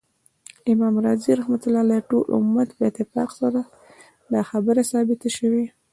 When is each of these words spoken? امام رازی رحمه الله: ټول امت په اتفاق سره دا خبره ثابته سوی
امام 0.71 0.95
رازی 1.05 1.31
رحمه 1.39 1.59
الله: 1.81 1.99
ټول 2.09 2.25
امت 2.37 2.69
په 2.77 2.83
اتفاق 2.89 3.29
سره 3.39 3.61
دا 4.31 4.41
خبره 4.49 4.81
ثابته 4.91 5.27
سوی 5.37 5.65